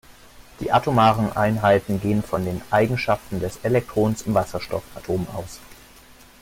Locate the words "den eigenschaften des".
2.43-3.57